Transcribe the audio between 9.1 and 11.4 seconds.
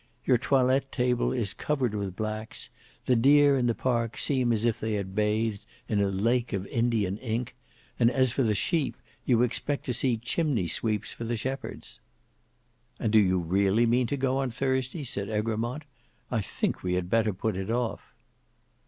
you expect to see chimney sweeps for the